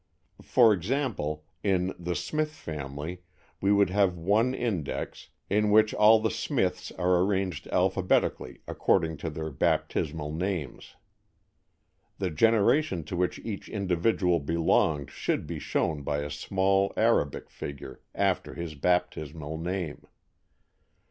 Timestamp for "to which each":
13.03-13.69